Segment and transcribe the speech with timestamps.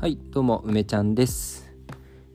[0.00, 1.70] はいどうも梅ちゃんです、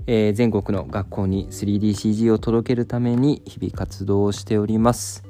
[0.05, 5.23] えー全国の学校に 3DCG を届けるために日々活動をしております、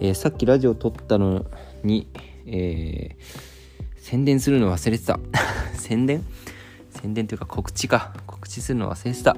[0.00, 1.46] えーさっきラジオ撮ったの
[1.84, 2.08] に、
[2.44, 5.20] えー宣伝するの忘れてた。
[5.78, 6.24] 宣伝？
[6.90, 8.14] 宣伝というか告知か。
[8.26, 9.36] 告知するの忘れてた。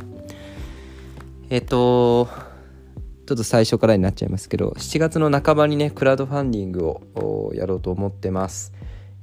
[1.50, 2.29] えっ、と
[3.26, 8.72] ちょっと最初からになっちゃいますけど7月の半ばにねクラウドファンディングをやろうと思ってます。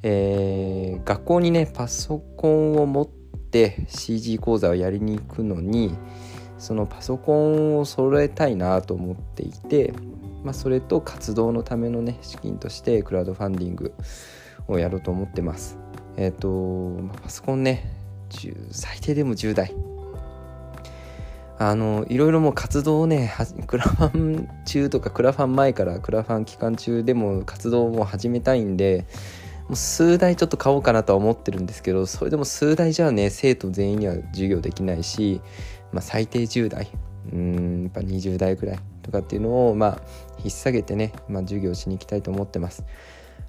[0.07, 5.95] えー学校にねパソコンを持って CG 講座をやりに行くのに
[6.57, 9.93] そのパソコンを揃えたいなと思っていて、
[10.43, 13.93] まあ、それと活動のためのね資金としてクラウドファンディング
[14.67, 15.77] をやろうと思ってます。
[16.17, 17.91] えっ、と、まパソコンね
[18.71, 19.73] 最低でも10台
[21.57, 23.33] あのいろいろもう活動をね
[23.67, 29.05] クラファン中とかクラファン前からクラファン期間中でも活動をも始めたいんで
[29.67, 35.41] もう数台ちょっと買おうかなとは思ってるんですけどそれでも数台じゃあね生徒全員には授業できないし、
[35.91, 36.87] まあ、最低10台。
[37.33, 40.01] うんやっぱ20台くらいとかっていうのをまあ
[40.43, 42.83] 引っ提げてね、まあ、授業しに行きたいと思ってます。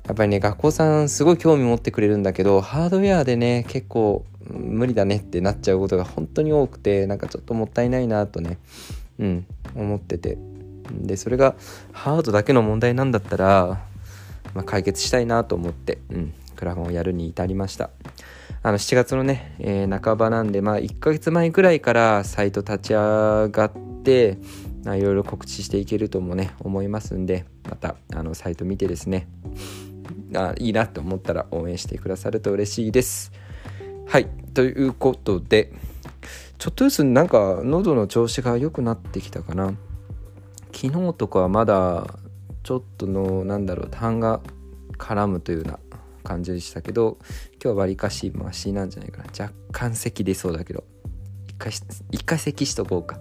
[0.07, 8.59] やっぱりね学校さんすごい興味持ってくれるんだけどハードウェアでね結構無理だねってなっちゃうことが本当に多くてなんかちょっともったいないなとね
[9.19, 10.39] うん思ってて。
[10.93, 11.57] でそれが
[11.93, 13.86] ハードだけの問題なんだったら、
[14.57, 17.91] まあ、解決したいなと思って、うん、クラファンをやるに至りました
[18.63, 24.39] あの7月のね、えー半ばなんでまあ1ヶ月前くらいからサイト立ち上がって
[24.85, 29.29] いろいろ告知していけるともね思いますんでまたあのサイト見てですね
[30.35, 33.33] あいいなと思ったら応援してくださると嬉しいです。
[34.07, 35.73] はいということで
[36.59, 39.75] ちょっとずつなんか喉の調子が良くなってきたかな
[40.73, 42.19] 昨日とかはまだ
[42.67, 44.41] ちょっとのなんだろう痰が
[44.99, 45.79] 絡むというような
[46.25, 47.17] 感じでしたけど
[47.53, 49.27] 今日はわりかしマシなんじゃないかな。
[49.41, 50.83] 若干咳出そうだけど
[51.47, 51.73] 一回
[52.11, 53.21] 一回咳しとこうか。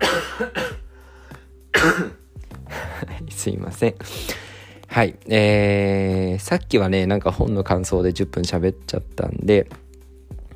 [3.28, 3.96] すいません。
[4.86, 9.68] はい、えー、さっきはねなんか本の感想で10分喋っちゃったんで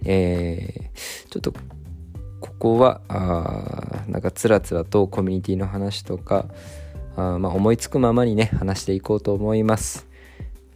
[0.06, 1.52] えー、ちょっと
[2.40, 6.46] ここはあーなんかつらつらとコミュニティの話とか
[7.16, 10.06] あまあ、思いつくままにね話していこうと思います。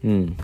[0.02, 0.36] うん。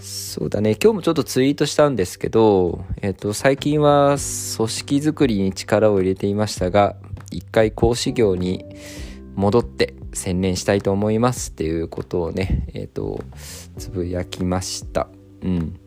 [0.00, 0.76] そうだね。
[0.80, 4.18] 今日もちょっとツイートしたんですけど、えっと最近は組
[4.68, 6.96] 織づくりに力を入れていましたが
[7.32, 8.64] 一回講師業に
[9.34, 13.20] 戻って専念したいと思いますっていうことをねえっ、と
[13.76, 15.08] つぶやきました。
[15.42, 15.80] うん。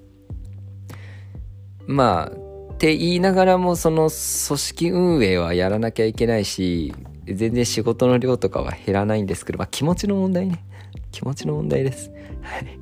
[1.87, 2.31] まあ
[2.73, 6.93] って言いながらもその組織運営はやらなきゃいけないし
[7.25, 10.63] 全然仕事の量とかは減らないんですけど、まあ、気持ちの問題ね。
[11.11, 12.11] 気持ちの問題です。
[12.41, 12.79] はい。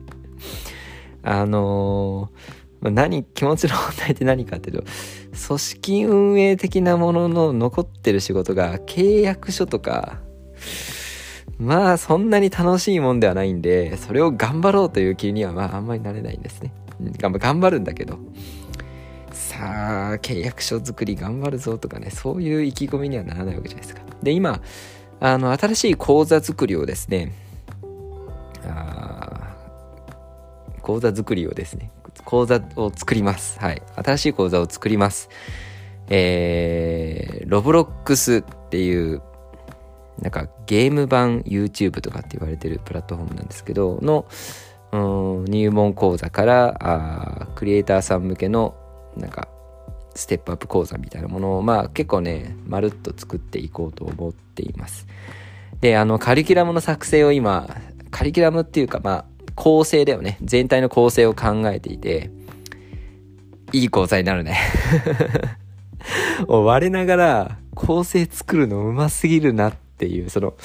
[1.23, 4.83] あのーま何気持ちの問題って何かっていうと
[5.47, 10.19] 組織運営的なものの残ってる仕事が契約書とか
[11.57, 16.71] まあそんなに楽しいもんではないんでそれを頑張ろうという気にはまああんまりなれないんですね、
[17.17, 18.17] 頑張るんだけど。
[19.31, 24.08] さあ契約書作り頑張るぞとかねそういう意気込みにはならないわけじゃないですか。
[24.23, 24.61] で今
[25.19, 27.33] あの新しい講座作りをですね
[28.65, 29.55] あ
[30.81, 31.91] 講座作りをですね
[32.25, 33.59] 講座を作ります。
[33.59, 33.81] はい。
[33.95, 35.29] 新しい講座を作ります。
[36.09, 39.21] えー、ロブロックスっていう
[40.19, 44.25] なんかゲーム版 YouTube とかって言われてるプラットフォームなんですけどの
[44.91, 44.97] う
[45.43, 48.75] ん入門講座からあクリエイターさん向けの
[49.15, 49.47] なんか
[50.19, 55.07] ステップアップ講座みたいなものをまあ結構ねまるっと作っていこうと思っています。
[55.81, 57.69] であのカリキュラムの作成を今
[58.11, 59.25] カリキュラムっていうかまあ
[59.55, 60.37] 構成だよね。
[60.41, 62.31] 全体の構成を考えていて
[63.71, 64.57] いい講座になるね。
[66.47, 70.55] 我ながら構成作るのうますぎるなっていうその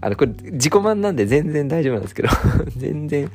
[0.00, 2.28] あのこれ自己満なんで全然大丈夫なんですけど
[2.76, 3.30] 全然、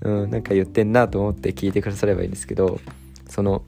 [0.00, 2.80] うん、なんか言ってんなと思って聞いてくださればいいんですけど
[3.28, 3.62] その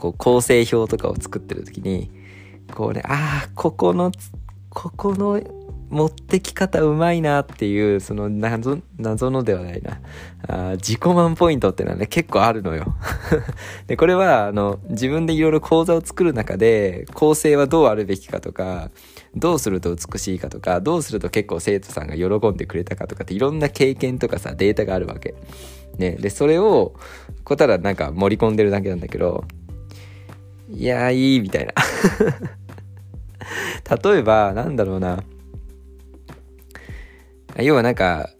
[0.00, 2.10] こう構成表とかを作ってる時に
[2.72, 4.10] こうねああここの
[4.70, 5.40] ここの
[5.90, 10.00] 持ってき方うまいなっていうその謎謎のではないな
[10.48, 12.94] あ自己満ポイントってのはね結構あるのよ
[13.88, 18.90] でこれはあの自分でいろいろ講座を作る中で構成はどうあるべきかとか
[19.34, 25.34] どうすると美しいかとかどうすると結構生徒さんが喜んでくれたかとかっていろんな経験とかさデータがあるわけ。
[25.98, 26.94] ね、でそれを
[27.44, 29.44] こうただなんか盛り込んでるだけなんだけど
[30.70, 31.72] いやーいいみたいな。
[34.02, 35.22] 例えばなんだろうな。
[37.58, 38.30] 要はなんか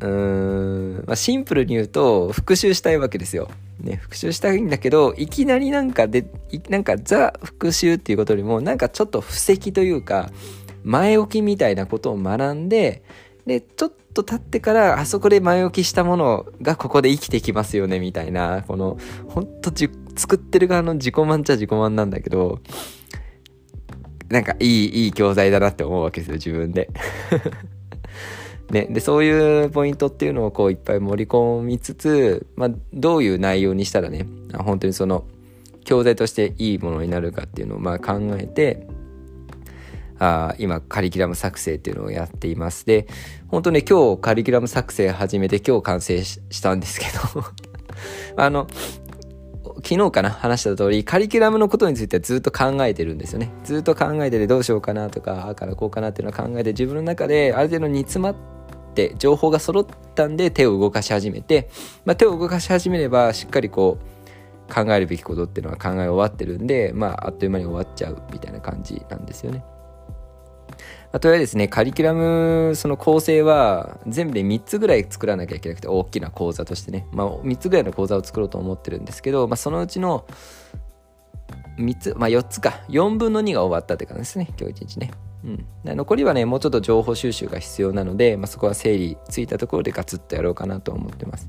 [0.00, 3.50] うーん、まあ、シンプルに言うと復習したいわけですよ。
[3.80, 6.26] ね、復習したいんだけど、いきなりなんかで、
[6.68, 10.30] なんかザ復習っていうことよりも、なんかちょっと布石というか、
[10.84, 13.02] 前置きみたいなことを学んで、
[13.46, 18.98] で、ちょっと経ってから、あそこで前置きしたものがここで生きてきますよね、みたいな、この、
[19.28, 19.70] ほんと
[20.20, 22.60] 作ってる側の自己満ちゃ自己満なんだけど、
[24.28, 26.90] なんかいい、いい教材だなって思うわけですよ、自分で。
[28.70, 34.26] ね、でそういうポイントっていうのをこういっぱい盛り込みつつ、まあ、どういう内容にしたらね
[34.58, 35.24] 本当にその
[35.84, 38.86] 教材としていいものになるかっていうのをまあ考えて
[40.20, 43.08] あ今カリキュラム作成っていうのをやっていますで
[43.48, 47.44] 本当ね今日カリキュラム作成始めて今日完成したんですけど
[48.36, 48.68] あの
[49.76, 61.70] 昨日かな話した通りカリキュラムのことについてはずっと考えてるんですよねずっと考えててどうしようかなとかああからこうかなっていうのを考えて自分の中である程度煮詰まってって情報が揃ったんで手を動かし始めて、
[62.04, 63.98] まあ、手を動かし始めればしっかりこ
[64.68, 69.64] う考えるべきことっていうのは考え終わってるんで、まあ、あっという間に終わっちゃうみたいな感じなんですよね。
[71.12, 80.24] あとはですね、カリキュラム、その構成は全部で3つぐらい作らなきゃいけなくて、大きな講座としてね、まあ、3つぐらいの講座を作ろうと思ってるんですけど、まあ、そのうちの
[81.78, 85.10] 3つ、まあ、4つか、4分の2が終わったって感じですね、今日1日ね。
[85.44, 91.48] うん、残りはねもうちょっと情報収集が必要なので、まあ、そこは整理ついたところでガツッとやろうかなと思ってます。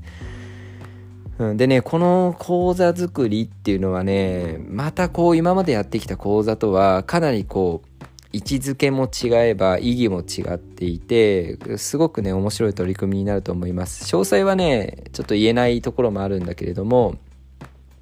[1.38, 14.04] うん、でねこの講座作りっていうのはねまたこう今までやってきた講座とはかなりこう位置づけも違えば意義も違っていてすごくね面白い取り組みになると思います。
[14.04, 17.16] 詳細はねちょっと言えないところもあるんだけれども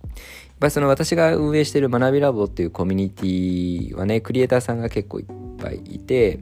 [0.07, 0.17] やっ
[0.61, 5.27] ぱりその私が運営している学びラボっていうコミュニティはねクリエイターさんが結構いっ
[5.59, 6.39] ぱいいて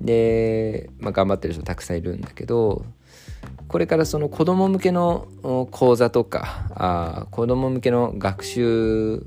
[0.00, 2.84] で、まあ、頑張ってる人たくさんいるんだけど
[3.68, 5.26] これからその子供向けの
[5.70, 9.26] 講座とかあ子供向けの学習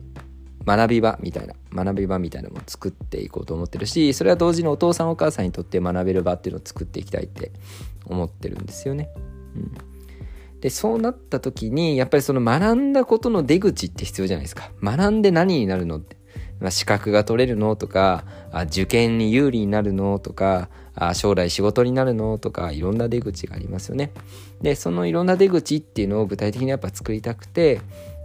[0.67, 7.51] 学び場みたいな学び場みたいなのも作っていこうと思ってるしそれは同時にお父さんお母さんにとって学べる場っていうのを作っていきたいって
[8.05, 9.09] 思ってるんですよね。
[9.55, 9.71] うん。
[10.59, 14.71] でそうなった時にやっぱりその学んだことの出口って必要じゃないですか。
[14.83, 16.17] 学んで何になるのって、
[16.59, 24.11] まあ、資格が取れるのとかあ受験に有利になるのとかあ将来仕事になるのとかいろんな出口がありますよね。
[24.61, 27.79] でそのいろんな出口っていうのを具体的にやっぱ作りたくて、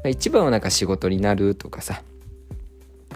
[0.09, 2.03] 一番はなんか仕事になるとかさ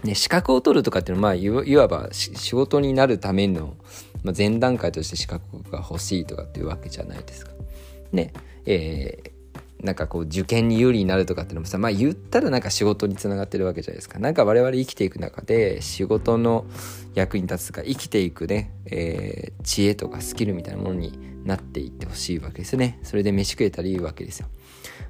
[0.05, 3.75] ね、資格を取るとかっていうのは、まあ、いわば仕事になるための、
[4.23, 7.53] ま、前段階として資格が欲しいとかっていうわけじゃないですか。
[8.13, 8.33] ね、
[8.67, 14.19] えー、なんかこう受験に有利になるとかっていうのもさまあ言ったらなんか仕事につながってるわけじゃないですか。
[14.19, 16.67] なんか我々生きていく中で仕事の
[17.15, 22.99] 役に立つとか生きていくね、えー、知恵とかスキルみたいなものになっていってほしいわけですね。
[23.03, 24.49] それで飯食えたらいいわけですよ。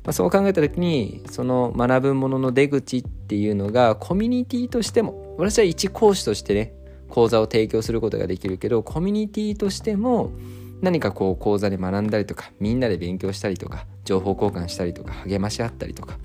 [0.05, 6.73] まあ、そう考えた時にその学ぶものの出口ってていうのがコミュニティとしても私は一講師としてね
[7.09, 10.33] 講座を提供することができるけどコミュニティとしても
[10.81, 16.19] 何かこう講座で学んだりとかみんなで勉強したりとか情報交換したりとか励まし合ったりとか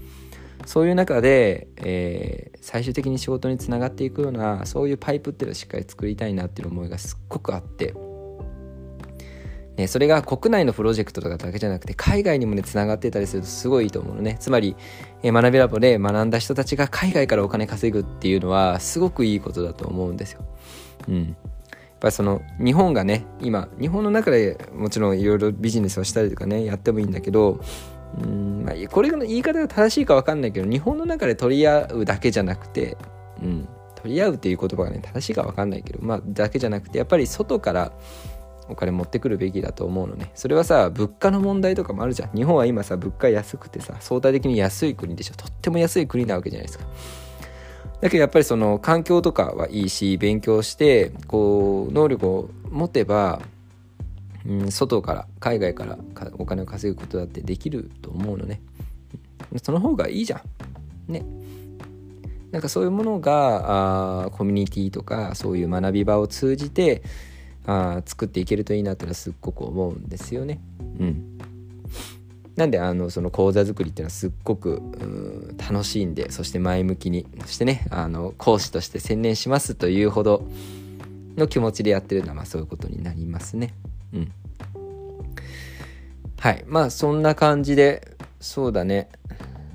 [0.65, 7.93] そういう中で、えー、最終的に仕事につながっていくようなそういうパイプっていうのをしっかり作りたいなっていう思いがすっごくあって、
[9.77, 14.37] ね、それが国内のプロジェクトとかだけじゃなくて海外にもねつながってたりするとすごいいいと思うのね。
[14.39, 14.75] つまり、
[15.23, 20.41] えー、学びラボで学んだ人たちが海外からお金稼ぐっていうのはすごくいいことだと思うんですよ。
[21.07, 21.23] うん。
[21.25, 27.61] やっぱその日本がね今日本の中でもちろんいろいろビジネスをしたりとかねやってもいいんだけど
[28.19, 32.97] うん、まあ、これの言い方が正しいか分かんないけど日本の中で取り合うだけじゃなくて、
[33.41, 37.91] うん、取り合うっていう言葉がね正しいか分かんないけどまあだけじゃなくてやっぱり外から
[38.71, 40.31] お金持ってくるべきだと思うのね。
[40.35, 42.35] それはさ物価の問題とかもあるじゃん。
[42.35, 45.35] 日本は今さ物価安くてさ相対的に安い国でしょ。
[45.35, 46.85] とっても安い国なわけじゃないですか。
[48.01, 53.41] だけどやっぱりその環境とかはいいし勉強してこう能力を持てば、
[54.45, 55.97] うん、外から海外から
[56.39, 58.61] お金を稼ぐことだってできると思うのね。
[59.61, 60.41] その方がいいじゃ
[61.07, 61.11] ん。
[61.11, 61.23] ね。
[62.51, 67.01] なんかそういうものがあコミュニティとかそういう学び場を通じて
[67.65, 70.59] あ作っていけるといいなっていうのはすっごく思うんですよね
[70.99, 71.37] うん
[72.55, 74.81] なんであのその講座作りっていうのはすっごく
[75.57, 80.45] 楽しんでそして前向きにそしてねあの講師として専念しますというほど
[81.37, 83.73] の気持ちでやってるのはまあそういうことになりますね。
[84.13, 84.31] うん。
[86.39, 89.09] はいまあそんな感じでそうだね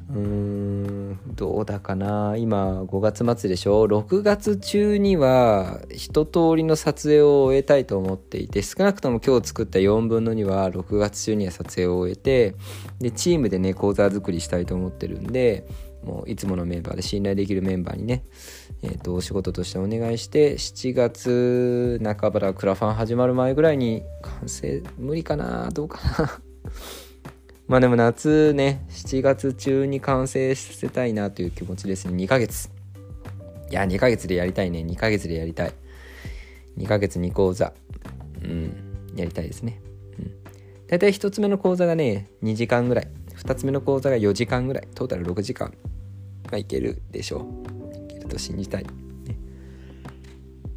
[0.09, 2.37] うーんどうだかな。
[2.39, 12.55] 今5月末でしょ？6月中には一通りの撮影を終えたいと思っていて少なくとも今日作った4分の2は6月中には撮影を終えて
[13.01, 15.67] でチームでね講座作りしたいと思ってるんで
[16.05, 18.25] もういつものメンバーで信頼できるメンバーにね、
[18.83, 25.69] えー、とお仕事としてお願いして7月半ばらクラファン始まる前ぐらいに完成無理かな？
[25.71, 26.41] どうかな？
[27.69, 32.15] まあでも夏ね、7月中に完成させたいなという気持ちですね。
[32.15, 32.71] 2ヶ月。
[33.71, 34.81] いや、2ヶ月でやりたいね。
[34.81, 35.73] 2ヶ月でやりたい。
[36.79, 37.73] 2ヶ月2講座。
[38.45, 39.81] うん、やりたいですね。
[40.19, 40.33] うん。
[40.87, 43.09] 大体1つ目の講座がね、2時間ぐらい。
[43.37, 44.89] 2つ目の講座が4時間ぐらい。
[44.95, 45.75] トータル6時間。
[46.45, 48.05] まあ、いけるでしょう。
[48.05, 48.85] いけると信じたい。
[48.85, 48.89] ね、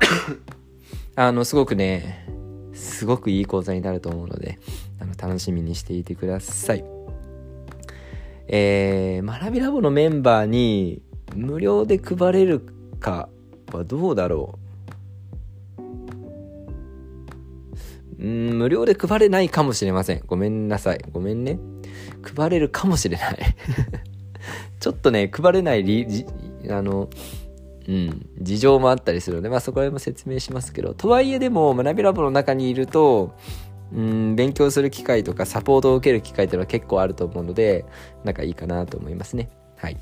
[1.16, 2.28] あの、すごくね、
[2.74, 4.58] すごくいい講座になると思うので、
[5.00, 6.84] あの楽しみにしていてください。
[8.48, 11.02] えー、学びラボのメンバーに
[11.36, 12.62] 無料で配れる
[13.00, 13.30] か
[13.72, 14.58] はどうだろ
[18.18, 18.24] う？
[18.24, 20.24] うん無料で配れないかもしれません。
[20.26, 21.06] ごめんなさい。
[21.12, 21.60] ごめんね。
[22.36, 23.38] 配れるかもしれない
[24.80, 26.26] ちょっとね、配れない理、
[26.70, 27.10] あの、
[27.88, 33.36] うん、事情もあったりするので、まあそこら辺も説明しますけど、とはいえでも学びラボの中にいると、
[33.94, 37.86] うん、勉強する機会とかサポートを受ける機会っていうのは結構あると思うので、
[38.24, 39.50] なんかいいかなと思いますね。
[39.78, 39.98] はい。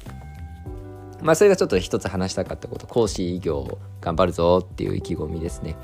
[1.22, 5.75] まあそれがちょっと一つ話したかったこと、講師業頑張るぞっていう意気込みですね。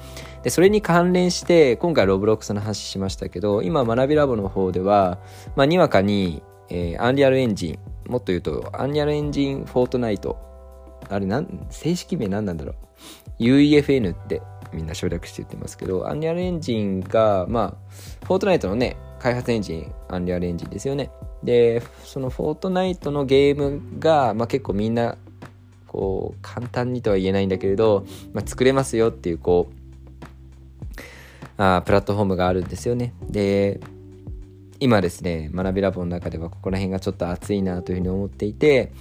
[0.43, 5.19] で、それに関連して、今回 Roblox の話しましたけど、今学びラボの方では、
[5.55, 10.53] まあにわかに、えー、 Unreal Engine、もっと言うと、 Unreal Engine Fortnite
[11.09, 12.73] あれなん、正式名何なんだろ
[13.39, 14.41] う？UEFN って
[14.73, 21.11] みんな省略して言ってますけど、 Unreal Engine が、まあ、 Fortnite のね、開発エンジン、 Unreal Engine ですよね。
[21.43, 25.17] で、そのフォートナイトのゲームが、まあ結構みんな、
[25.87, 29.73] こう、簡単にとは言えないんだけれど、まあ、作れますよっていう、こう、
[31.57, 33.13] あプラットフォームがあるんですよね。
[33.29, 33.79] で、
[34.79, 38.91] 今ですね、学びラボの中ではここら辺がちょっと熱いなというふうに思っていて、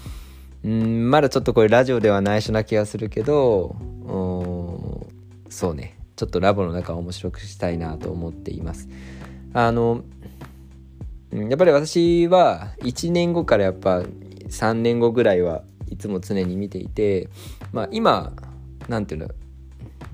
[0.64, 3.75] うんまだちょっとこれラジオでは内緒な気がするけど
[4.05, 4.32] うん
[5.52, 5.99] そうね。
[6.16, 8.88] ちょっとラボの中を面白くしたいなと思っています。
[9.52, 10.02] あの
[11.32, 14.02] やっぱり私は1年後からやっぱ
[14.49, 17.28] 3年後ぐらいはいつも常に見ていて
[17.73, 18.32] まあ今
[18.88, 19.35] 何て言うの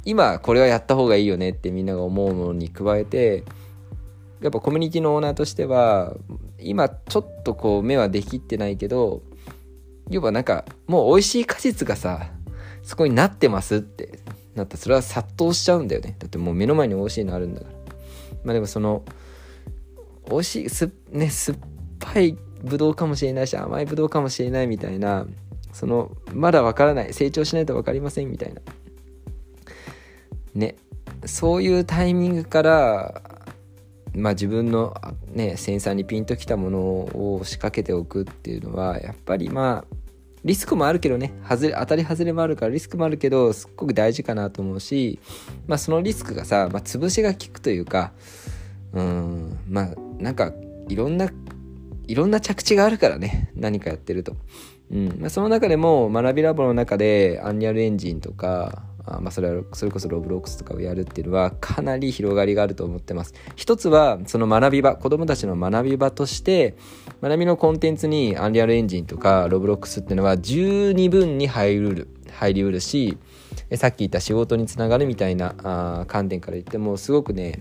[0.04, 3.44] 今これはやった方がいいよねってみんなが思うものに加えて
[4.40, 6.14] やっぱコミュニティのオーナーとしては
[6.58, 9.22] 今ちょっとこう目はできってないけど
[10.08, 12.30] 要はなんかもう美味しい果実がさ
[12.82, 14.20] そこになってますって
[14.58, 16.16] なったらそれは殺到しちゃうんだよね。
[16.18, 17.72] だってもう目の前に美味しいのあるんだから。
[18.44, 19.02] まあでもその
[20.30, 21.58] 美味しいす,、ね、酸っ
[21.98, 25.26] ぱいブドウかもしれないし甘いブドウかもしれないみたいな
[25.72, 28.60] そのまだわからない成長しないと分かりませんみたいな。
[30.54, 30.76] ね
[31.24, 33.22] そういうタイミングから
[34.14, 34.94] まあ自分の
[35.32, 39.94] ねセンサーにピンときたものを仕掛けておくっていうのはやっぱりまあ
[40.44, 41.32] リスクもあるけどね。
[41.48, 45.18] 外れ当たり外れもあるからリスクもあるけどすっごく大事かなと思うし、
[45.66, 48.12] まあ、そのリスクがさ、まあ、潰しが効くというか
[48.92, 50.52] うんまあなんか
[50.88, 51.30] いろんな
[52.08, 53.50] いろんな着地があるからね。
[53.54, 54.34] 何かやってると、
[54.90, 55.18] うん。
[55.20, 58.87] まあ、その中でも学びラボの中でアンニャルエンジンとか
[59.20, 63.34] まあ、それはそれこそロブロックスとかをやるっていうのはかなり広がりがあると思ってます。
[63.56, 66.76] 一つはその学び場子供たちの学び場として
[67.22, 73.18] 学びのコンテンツにアンリアルエンジンとかロブロックスっていうのは十二分に入る入りうるし
[73.74, 77.60] さっき言った仕事につながるみたいなあ観点から言ってもすごくね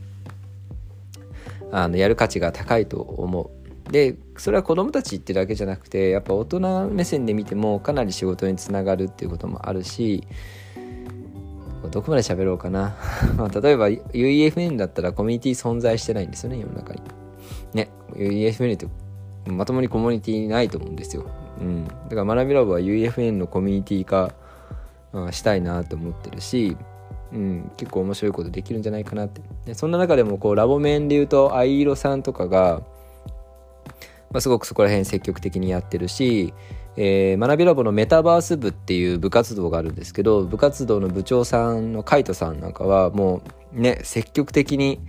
[1.71, 3.91] あのやる価値が高いと思う。
[3.91, 10.27] でそれは子供たちってだけじゃなくてやっぱ大人目線で見てもかなり仕事につながるっていうこともあるし
[11.89, 12.95] どこまで喋ろうかな。
[13.37, 17.01] ま、例えば UEFN だったらコミュニティ存在してないんですよね、世の中に。
[17.73, 18.87] ね、UEFN って
[19.51, 21.25] まともにコミュニティないと思うんですよ。
[21.59, 21.85] うん。
[21.85, 24.33] だから学びラボは UEFN のコミュニティ化、
[25.13, 26.75] うん、したいなと思ってるし、
[27.33, 29.41] うん、結構面白いことできるんじゃないかなって。
[29.65, 32.81] でそんな中でもこうラボ面で言うと藍色さんとかが、
[34.31, 36.53] まあ、すごくそこら辺積極的にやってるし、
[36.97, 43.43] えー、学びラボのメタバース部っていう部活動があるんですけど部活動の部長さんのカイトさんなんかはも
[43.75, 44.99] うね積極的に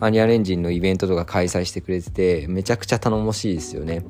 [0.00, 4.04] アニアレンジンのイベントとか開催してくれててめちゃくちゃ頼もしいですよね。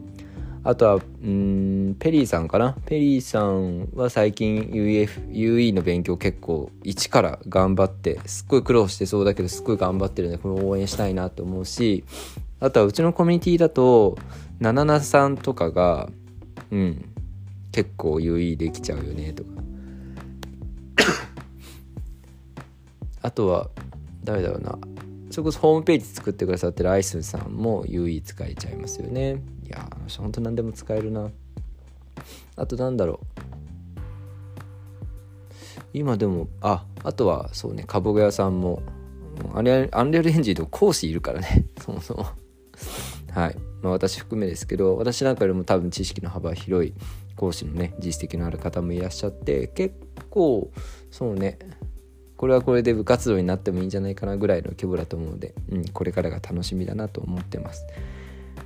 [0.64, 2.76] あとはうんペリーさんかな？
[2.84, 12.04] ペリーさんは最近 UEF UE の勉強結構一から頑張ってすっごい苦労してそうだけどすっごい頑張ってるんでこれ応援したいなと思うし
[12.60, 14.18] あとはうちのコミュニティだと
[14.58, 16.10] ナナナさんとかが
[16.70, 17.04] うん
[17.72, 19.50] 結構有意できちゃうよねとか。
[23.22, 23.70] あとは
[24.24, 24.78] 誰だろうな。
[25.30, 29.42] それこそホームページ作ってくださってるアイスンさんも UE 使えちゃいますよね。
[29.64, 31.30] いやほんと何でも使えるな。
[32.56, 33.48] あとなんだろう。
[35.92, 38.82] 今でもああとはそうね株小屋さんも
[39.54, 41.64] アンリアルエンジンと講師いるからね。
[41.80, 42.26] そもそも。
[43.30, 46.94] はい、まあ、私含めですけど私なんかよりも多分知識の幅広い
[47.36, 49.94] 講師のね実績のある方もいらっしゃって結
[50.30, 50.70] 構
[51.10, 51.58] そうね
[52.36, 57.84] これはこれで部活動になってもいいんじゃないかなぐらいの規模だと思うので、うん、これからが楽しみだなと思ってます。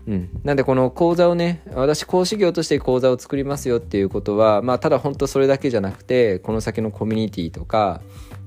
[0.06, 8.00] うん、なんでこの講座をね私講師業として講座を作りますよっていうことはまあただ本当それだけじゃなくてこの先のコミュニティとか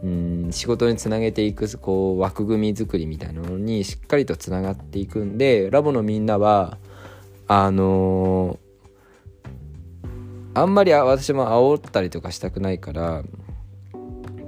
[0.06, 6.78] うん仕事につなげていくこう枠組み作りみたいなのにしっかりとつながっていくんでラボのみんなは
[7.48, 13.24] あのー、あんまり私も煽ったりとかしたくないから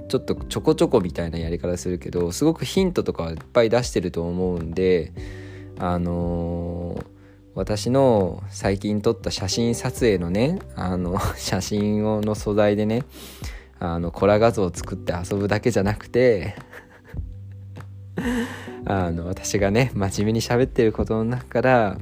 [0.08, 5.12] ちょっとちょこちょこみたいなやり方するけどすごくヒントとかはいっぱい出してると思うんで
[5.76, 7.04] あのー、
[7.56, 13.02] 私の最近撮った写真撮影のねあの 写真をの素材でね
[13.80, 16.56] あのコラ画像を作って遊ぶだけじゃなくて
[18.84, 21.98] あの私がね真面目に喋ってることの中から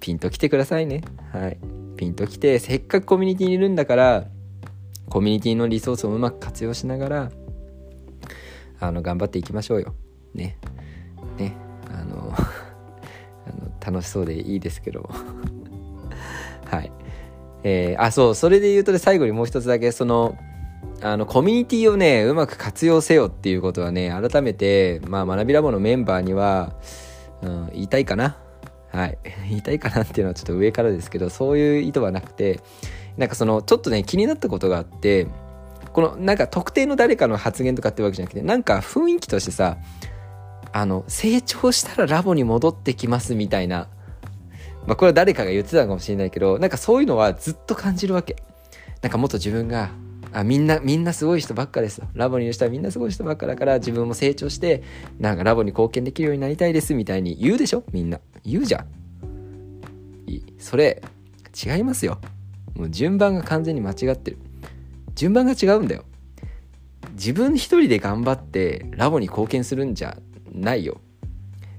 [0.00, 1.02] ピンと来てくださいね。
[1.32, 1.58] はい。
[1.96, 4.26] ピンと来てせっかくコミュニティにいるんだから
[5.08, 7.30] コミュニティのリソースをうまく活用しながら
[8.80, 9.94] あの頑張っていきましょうよ。
[10.34, 10.58] ね。
[11.38, 11.54] ね。
[11.90, 12.34] あの
[13.84, 15.08] 楽しそうでいいですけど。
[16.66, 16.92] はい。
[17.62, 18.34] えー、あそう。
[18.34, 20.36] それで言うと、ね、最後にもう一つだけその
[21.04, 26.72] あのコミュニティをねうまく活用せよっていうことはね改めて、まあ、学びラボのメンバーには、
[27.42, 28.38] うん、言いたいかな。
[28.88, 29.18] はい。
[29.50, 32.60] 言いたいかなっていうのはちょっと上からですけどそういう意図はなくて
[33.18, 35.26] なんかそのちょっとね気になったことがあって
[35.92, 39.76] このなんか特定の誰かの発言とかってわけじゃなくてなんか雰囲気としてさ
[40.72, 43.88] あの成長したらラボに戻ってきますみたいな
[44.86, 48.36] まあこれは誰かが言ってたのかもしれないけどなんかそういうのはずっと感じるわけ。
[49.02, 49.90] なんかもっと自分が
[50.34, 52.02] あみんなみんなすごい人ばっかです。
[52.12, 54.82] ラボにいる人はみんなすごい人ばっかだから自分も成長して
[55.20, 57.84] なんかラボに貢献できるようになりたいですみたいに言うでしょ？
[57.92, 58.20] みんな。
[58.44, 60.30] 言うじゃん。
[60.30, 60.44] いい。
[60.58, 61.02] それ
[61.64, 62.20] 違いますよ。
[62.74, 64.38] もう順番が完全に間違ってる。
[65.14, 66.04] 順番が違うんだよ。
[67.12, 70.16] 自分一人で頑張ってラボに貢献するんじゃ
[70.52, 71.00] ないよ。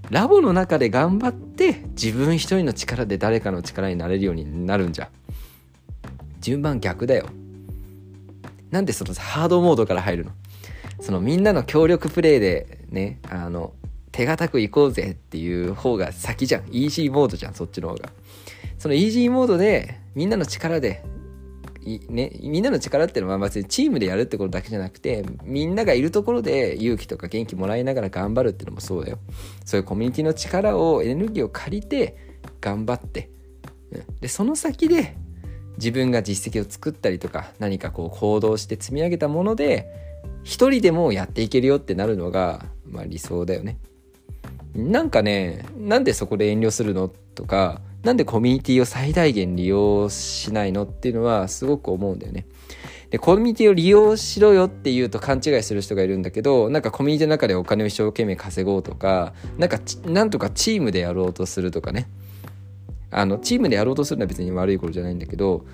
[0.09, 5.09] ラボの中で頑張って自分一人の力で誰かの力になれるようになるんじゃ。
[6.39, 7.27] 順番逆だよ。
[8.71, 10.31] なんでそのハードモードから入るの？
[11.01, 13.73] そのみんなの協力プレイでねあの
[14.11, 16.67] 手堅く行こうぜっていう方が先じゃん。
[16.71, 18.09] イージーモードじゃんそっちの方が。
[18.77, 21.03] そのイージーモードでみんなの力で
[22.09, 29.19] ね、みんなの力っていうのは別にチームでやるってことだけじゃなくてみんながいるところで勇気とか元気もらいながら頑張るっていうのもそうだよ。
[29.65, 32.17] そういうコミュニティの力をエネルギーを借りて
[32.59, 33.29] 頑張って、
[33.91, 35.15] うん、でその先で
[35.77, 39.87] 自分が実績を作ったりとか何かこう行動して積み上げたもので
[40.43, 43.77] 一人でもやっていけるよってなるのが、まあ、理想だよね
[44.73, 52.45] なんかねなんでそこで遠慮するのとかなんでコミュニティを最大限利用しないのっていうのはすごく思うんだよね。
[53.09, 62.07] で、コミュニティを利用しろよって言うと勘違いする人がいるんだけど、なんかコミュニティの中でお金を一生懸命稼ごうとか、なんか、なんとかチームでやろうとするとかね。
[63.17, 65.65] あの、チームでやろうとするのは別に悪いことじゃないんだけど、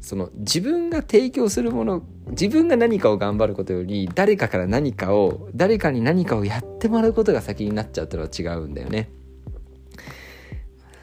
[0.00, 9.10] その自分が提供するもの自分が何かを頑張ることより誰かから何かを誰かに何かをやってもらうことが先になっちゃうってのは違うんだよね。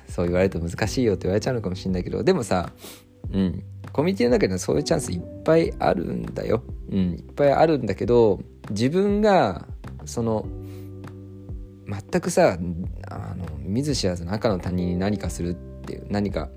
[0.08, 2.72] そう言われると難しいよって言われちゃうのかもしれないけどでもさ
[3.32, 6.64] うんコミュニティの中ではそういうチャンスいっぱいあるんだよ。
[6.90, 9.68] うん、いっぱいあるんだけど自分が
[10.06, 10.48] その
[11.88, 12.58] 全くさ
[13.10, 16.50] あの見ず知らずの赤の他人に何かするっていう何か、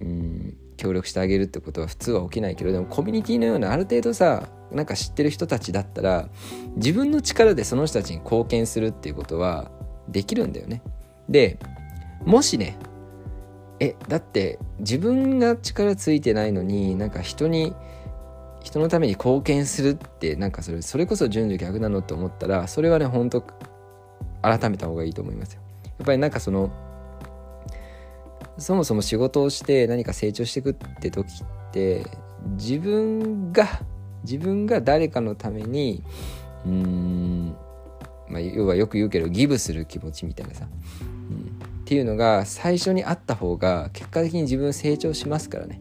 [0.00, 6.28] うん、協力してあげるってことは普通は起きないけどでもコミュニティのようなある程度さなんか知ってる人たちだったら
[6.76, 9.70] 自分の力でその人たちに貢献するっていうことは
[10.08, 10.82] できるんだよね。
[11.28, 11.58] で
[12.24, 12.76] もしね
[13.78, 17.74] えだって自分が力ついてないのになんか人に
[18.62, 23.44] 人のために貢献するってなんかそれそれこそ順序逆なのと思ったらそれはねほんと
[24.42, 25.60] 改めた方がいいと思いますよ。
[25.84, 26.70] やっぱりなんかその
[28.58, 32.04] そもそも仕事をして何か成長していくって時って
[32.56, 33.66] 自分が
[34.24, 36.02] 自分が誰かのために
[36.66, 37.56] うん
[38.28, 40.66] まあ要はよく言うけどギブする気持ちみたいなさ、
[41.30, 41.38] うん、
[41.82, 45.80] っていうのが最初にあった方が結果的に自分成長しますからね。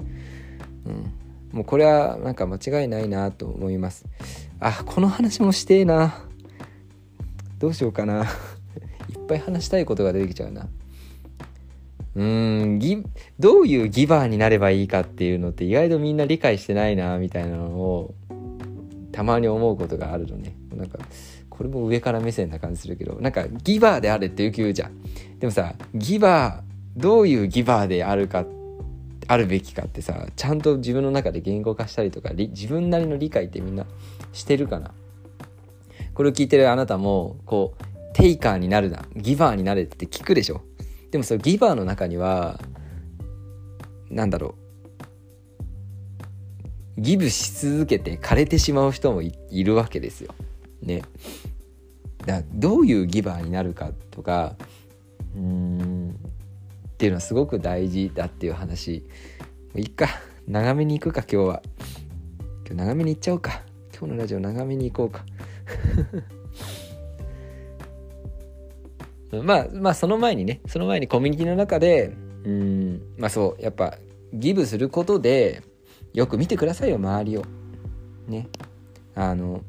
[0.86, 1.14] うん、
[1.52, 4.06] もうこれはなんか間違いないなと思います。
[4.60, 6.26] あこの話もしてえな。
[7.62, 8.24] どうしようかな。
[9.10, 10.68] いっぱい話したいことが出てきちゃうな。
[12.16, 13.04] うーんギ
[13.40, 18.14] どういうギバーになればいいかっていうのって意外とみんな理解してないなみたいなのを
[19.12, 21.00] たまに思うことがあるのねなんか
[21.50, 24.92] これも上から目線な感じするけどなんかギバーであれって言うじゃん
[25.40, 28.46] でもさギバーどういうギバーであるか
[29.28, 33.86] あるべきかってさちゃんと自分の中で言語化したりとか自分なりの理解ってみんな
[34.34, 34.92] してるかな
[36.14, 40.62] これを聞いてるあなたもこうテイカーになるなギバーになれって聞くでしょ？
[41.12, 42.60] でもそのギバーの中には
[44.10, 44.56] 何だろ
[46.98, 50.36] うギブし続けて枯れてしまう人もいるわけですよ。
[50.82, 51.04] ね。
[52.26, 54.56] だどういうギバーになるかとか
[55.36, 59.06] うんっていうのはすごく大事だっていう話。
[59.74, 60.08] もういっか
[60.48, 61.62] 長めに行くか今日は。
[62.68, 63.62] 今日長めに行っちゃおうか。
[63.98, 65.26] 今日のラジオ長めに行こうか。
[69.44, 73.98] まあまあその前にねその前にコミュニティの中でうんまあそうやっぱ
[74.34, 75.64] ギブすることで
[76.14, 77.46] よく見てくださいよ周りを。
[78.28, 78.48] ね。
[79.16, 79.62] あの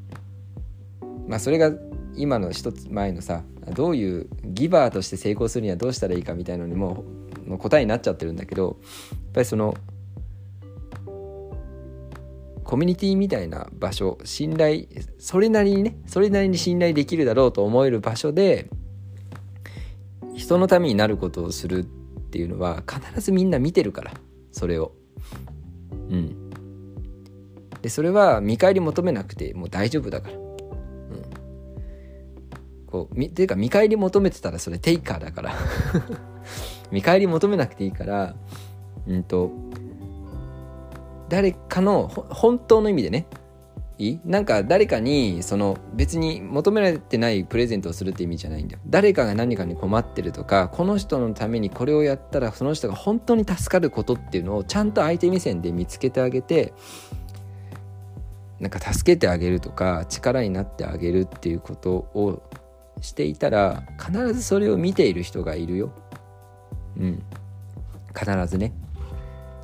[1.27, 1.71] まあそれが
[2.15, 7.03] 今の一つ前のさどういうギバーとして成功するにはどうしたらいいかみたいなのにも
[7.47, 8.77] う答えになっちゃってるんだけど
[9.11, 9.75] やっぱりその
[12.73, 14.85] コミュニティみたいな場所信頼
[15.19, 18.67] それなりにねそれなりに信頼できるだろうと思える場所で
[20.33, 24.13] 人のためになることをするっていうのは必ずみんな見てるから
[24.51, 24.91] それを。
[26.09, 26.49] うん。
[27.83, 30.33] でそれは見返り求めなくてもう大丈夫だから。
[30.33, 30.41] うん。
[32.87, 35.53] こうみていうか見返り求めてたらそれテイカーだから。
[36.89, 38.35] 見返り求めなくていいから
[39.05, 39.51] うんと
[41.33, 43.25] 誰かの本当の意味でね。
[43.97, 44.19] いい？
[44.23, 48.81] なんか誰かにその別に求められてないプレゼントをするって意味じゃないんだよ。
[48.85, 56.71] 誰かが何かに困ってるとかこの人のためにこれをやったらその人が本当に助かることっていうのをちゃんと相手目線で見つけてあげて
[58.59, 62.43] なんか助けてあげるとか力になってあげるっていうことを
[63.01, 65.91] していたら必ずそれを見ている人がいるよ。
[66.95, 67.23] うん。
[68.15, 68.71] 必ずね。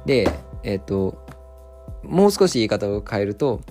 [0.08, 0.32] で
[0.64, 1.29] えっ、ー、と
[2.04, 3.62] もう少し言い方を変えると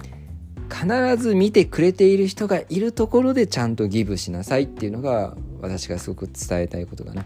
[0.70, 7.24] 必ず見てくれている人がいるところでちゃんとギブしなさいっていうのが私がすごく伝えたいことだな。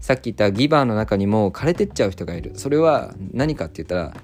[0.00, 2.52] さっき言ったギバーの中にも枯れてっちゃう人がいる。
[2.54, 4.16] それは何かって言ったら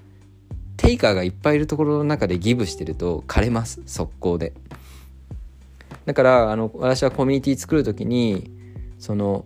[0.76, 4.52] テイカーがいっぱいいるところの中でギブしてると枯れます速攻で。
[6.04, 8.50] だからあの私はコミュニティ作る時に
[8.98, 9.44] その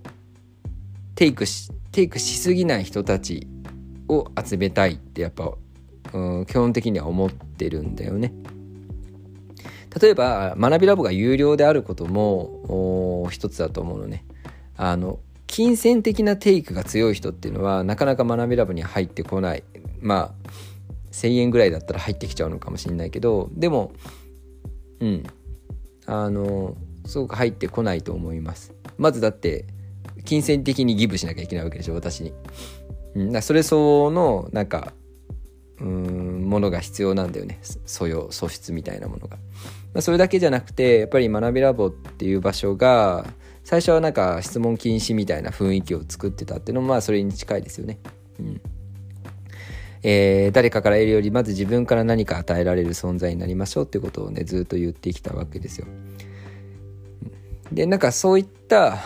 [1.15, 3.47] テイクしテイクしすぎない人たち
[4.09, 5.53] を集めたいってやっぱ、
[6.13, 8.33] うん、基本的には思ってるんだよね。
[10.01, 14.25] 例えば学びラボが有料であることも一つだと思うのね。
[14.77, 19.65] あの金銭的なテイクが強い人っていうのはなかなか学びラボに入ってこない。
[20.01, 20.49] まあ
[21.13, 23.93] 1,000円ぐらいだったら入ってきちゃうのかもしれないけどでも
[25.01, 25.23] うん。
[26.07, 28.73] あのすごく入ってこないと思います。
[28.99, 29.65] まずだって
[30.25, 32.33] 金銭的にギブしなきゃいけないわけでしょ私に、
[33.15, 34.93] うん、だそれ相応のなんか
[35.81, 37.59] うんものが必要なんだよね。
[37.63, 39.37] 素養素質みたいなものが、
[39.93, 43.27] まあ、それだけじゃなくてやっぱり学びラボっていう場所が
[43.65, 47.99] 最初はなんか質問禁止みたいな雰囲気を作ってたっていうのもまあそれに近いですよね。
[48.41, 48.61] うん。
[50.03, 55.87] えー、誰かから得るよりまず自分から何か与えられる存在になりましょうってことをねずっと言ってきたわけですよ。
[57.73, 58.99] でなんかそういった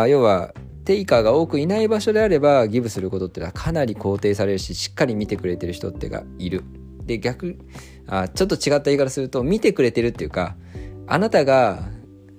[0.00, 0.54] あ要は
[0.86, 6.62] テイカーが多くいない場所であればギブすることってのはかなり肯定されるししっかり見てくれてる人ってがいる。
[7.04, 7.58] で逆
[8.06, 10.56] あちょっと違った言い方すると見てくれてるっていうか
[11.06, 11.88] あなたが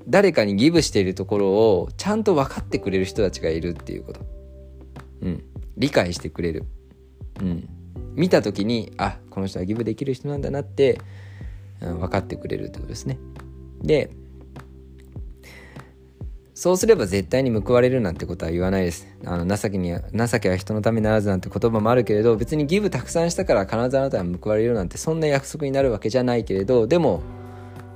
[0.07, 4.21] 誰かにギブしているところをちゃんと分かってくれる人たちがいるっていうこと。
[5.21, 5.43] うん。
[5.75, 6.63] 理解してくれる。
[7.41, 7.69] うん。
[8.15, 11.01] 見た時にあこの人はギブできる人なんだなって、
[11.81, 13.19] うん、分かってくれるってことですね。
[13.81, 14.09] で
[16.57, 19.07] そうすれば絶対に報われるなんてことは言わないです。
[19.25, 27.21] あの情けに情けは人のためならずなんて言葉もあるけれど別にギブたくさんしたから必ずあなたは報われるなんてそんな約束になるわけじゃないけれどでも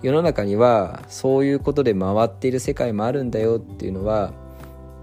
[0.03, 4.31] 世の中にはそういうことで回っている世界もあるんだよっていうのは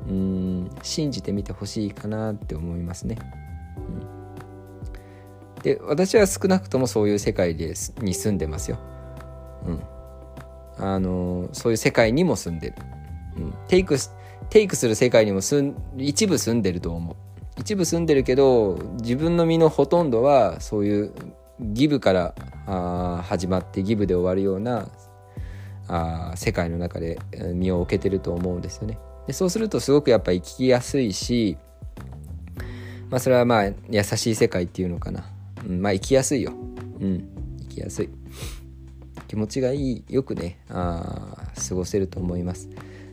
[0.08, 3.18] うん信じてみてほしいかなって思いますね。
[5.56, 8.78] うん、で私は少なくともそういう世界ですに住んでますよ。
[9.66, 9.80] うん、
[10.78, 12.76] あのそういう世界にも住んでる。
[13.38, 13.96] うん、テイク
[14.50, 15.40] テイクする世界にも
[15.96, 17.16] 一部住んでると思う。
[17.58, 21.12] 一部住んでるけど自分の身のほとんどはそういう
[21.60, 22.34] ギブから
[22.66, 24.88] あ始まってギブで終わるような
[25.88, 27.18] あ世界の中で
[27.54, 28.98] 身を置けてると思うんですよね。
[29.26, 31.58] でそうするとすごくやっぱ生きやすいし、
[33.10, 35.24] まあ、それはまあ優しい世界っていうのかな、
[35.66, 36.52] うん、まあ生きやすいよ、
[37.00, 37.28] うん、
[37.60, 38.10] 生きやすい。
[39.28, 41.36] 気持ちがいいよくねあ
[41.68, 42.68] 過ごせると思います。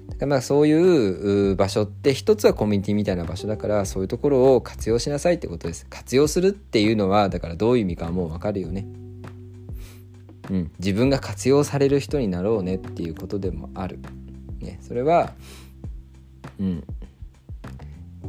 [0.07, 5.85] だからまあそういう場所って一つはコミュニティみたいな場所だからそういうところを活用しなさいってことです。
[5.89, 8.87] 活用するっていうのはだからどういう意味かもうわかるよね。
[10.49, 10.71] うん。
[10.79, 13.99] 自分が活用される人になろうねっていうことでもある。
[14.59, 14.79] ね。
[14.81, 15.33] それは
[16.59, 16.83] うん。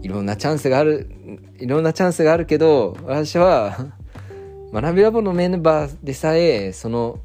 [0.02, 1.10] いろんなチャンスがある
[1.58, 3.92] いろんなチャンスがあるけど私は
[4.72, 7.18] 学びラボのメンバーでさえその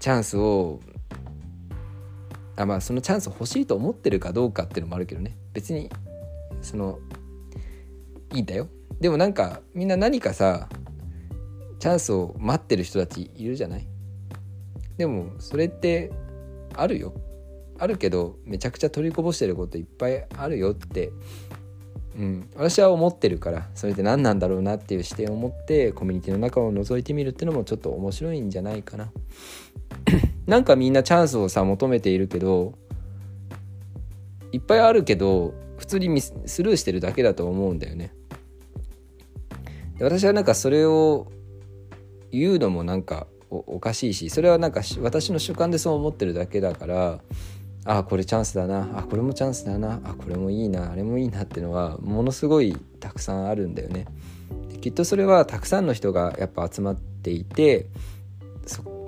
[0.00, 0.80] チャンスを
[2.56, 5.36] あまあそのチャンス欲しいと思ってるかどうかっていうのもあるけどね。
[5.52, 5.90] 別に
[6.60, 6.98] その
[8.32, 8.68] いいんだよ。
[9.00, 10.68] でもなんかみんな何かさ
[11.78, 13.86] チャンスを待ってる人たちいるじゃない？
[14.96, 16.12] でもそれって
[16.74, 17.14] あるよ。
[17.78, 21.10] あるけどめちゃくちゃ取りこぼしてることいっぱいあるよって。
[22.14, 29.10] うん、私は思ってるからそれって何なんだろうなっていう視点を持ってコミュニティの中を覗いてみるっていうのもちょっと面白いんじゃないかな。
[30.46, 32.74] なんかみんなチャンスをさ求めているけど
[34.52, 38.12] いっぱいあるけど普通にスルーしてるだけだと思うんだよね
[39.98, 41.26] で私はなんかそれを
[42.30, 47.20] 言うのもなんかおかしいしそれはなんか私の主観でそう思ってるだけだから
[47.84, 54.06] ああこれチャンスだなあこれもチャンスだなあこれもいいなあれもいいなっていうのはものすごいたくさんあるんだよね。
[54.80, 57.86] きっとそれはたくさんの人がやっぱ集まっていて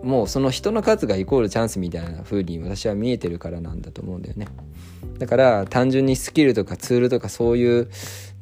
[0.04, 4.46] もうその人の数がイコールチャンスみたいな風に私は見えてるからなんだと思うんだよね。
[5.18, 7.88] だから単純にスキルとかツールとかそういう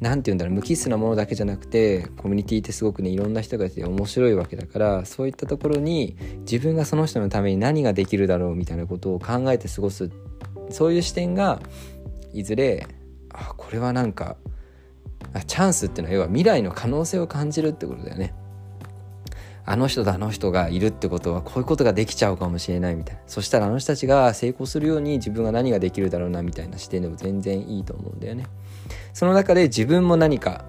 [0.01, 10.11] 何て言うんだろう無機質なものだけじゃなくてコミュニティってすごくねいろんな人がいて面白いわけだからそういったところに自分がその人のために何ができるだろうみたいなことを考えて過ごす
[10.70, 11.61] そういう視点が
[12.33, 12.88] いずれ
[13.31, 14.37] あこれはなんか
[15.46, 18.35] チャンスっていうのは要は未来の可能性を感じるってことだよね。
[19.64, 23.22] あの人とあの人がいるってことはこういうことができちゃうかもしれないみたいな。
[23.27, 28.46] そしたらあの人たちが成功するように自分が何ができるだろうなみたいな視点でも全然いいと思うんだよね。
[29.12, 30.64] その中で自分も何か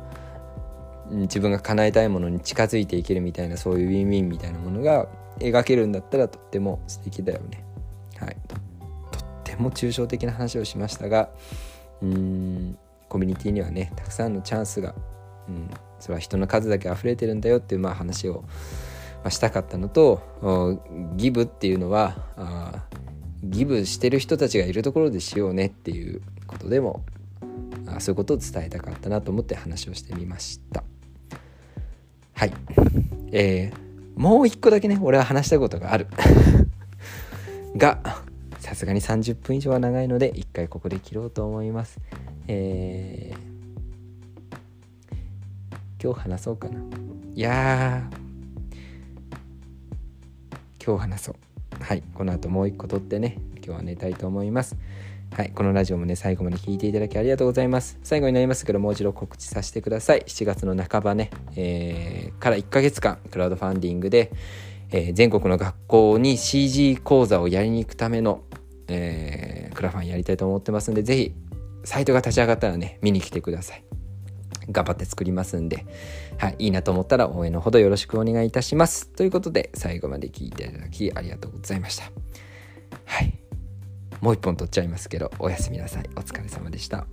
[1.10, 5.08] 自分が叶えたいものに近づいていけるみたいなそういうウィンウィンみたいなものが
[5.40, 7.66] 描けるんだったらとっても素敵だよね。
[8.20, 8.38] はい。
[8.48, 11.30] とっても抽象的な話をしましたが
[12.02, 12.78] うーん
[13.10, 14.96] コミュニティにはねたくさんのチャンスが、
[15.48, 18.44] うん、それは人の数だけ溢れてるんだよっていうまあ話を、
[19.24, 20.82] ま、したかったのと
[21.16, 22.86] ギブっていうのはあ
[23.44, 27.04] ギブしてる人たちがいるところでしようねっていうことでも
[27.88, 30.84] あそういうことを伝えたかったなと思って話をしてみました。
[32.34, 32.54] はい。
[33.32, 36.08] えー、もう一個だけね俺は話したことがある。
[37.76, 38.00] が
[38.60, 42.00] さすがに30分以上は長いので一回ここで切ろうと思います。
[42.48, 43.53] えー
[46.04, 46.82] 今日話そうかな。
[47.34, 48.04] いや
[50.86, 51.36] 今日話そう。
[51.82, 52.04] はい。
[52.14, 53.38] この後もう一個撮ってね。
[53.56, 54.76] 今日は寝たいと思います。
[55.32, 57.98] はい、このラジオもね、最後まで聞いていただきありがとうございます。
[58.04, 60.26] 最後になりますけど、もう一度告知させてください。
[60.28, 64.34] 7月の半ばね、えー、から1ヶ月間、クラウドファンディングで、
[64.92, 68.44] えー、全国の学校に CG 講座をやりに行くための、
[68.90, 71.34] えー、クラファンやりたいと思ってますんで、ぜひ、
[71.86, 73.84] サイトが立ち上がったらね、見に来てください。
[74.70, 75.86] 頑張って作りますんで、
[76.38, 79.10] はい、いいなと思ったら応援のほどよろしくお願いいたします。
[79.10, 82.12] ということで、最後まで聞いていただきありがとうございました。
[83.06, 83.40] はい。
[84.22, 86.10] もう一本取っちゃいますけど、おやすみなさい。
[86.16, 87.06] お疲れ様でした。